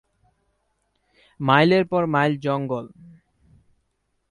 [1.39, 2.85] মাইলের পর মাইল জঙ্গল।